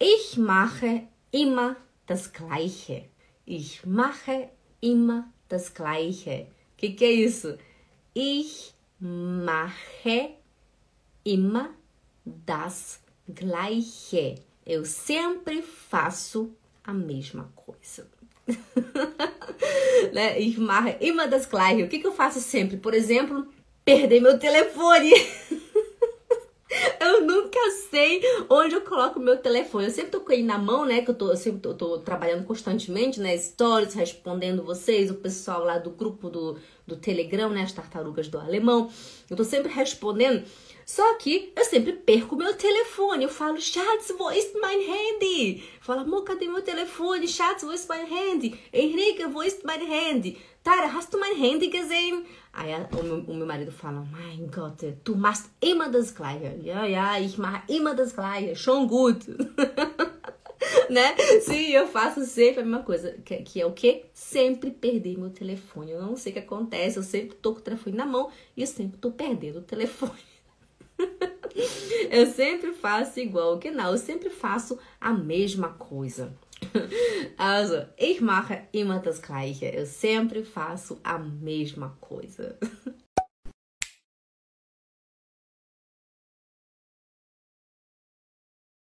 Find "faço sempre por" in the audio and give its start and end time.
22.14-22.94